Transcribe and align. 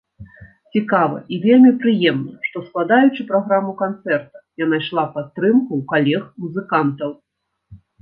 Цікава 0.77 1.19
і 1.35 1.37
вельмі 1.43 1.71
прыемна, 1.83 2.33
што, 2.47 2.57
складаючы 2.71 3.21
праграму 3.31 3.71
канцэрта, 3.85 4.37
я 4.65 4.71
найшла 4.75 5.07
падтрымку 5.21 5.67
ў 5.79 5.81
калег-музыкантаў. 5.97 7.19